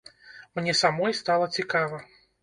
Мне 0.59 0.73
самой 0.79 1.13
стала 1.19 1.49
цікава. 1.59 2.01